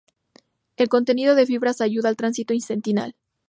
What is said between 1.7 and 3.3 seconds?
ayuda al transito intestinal.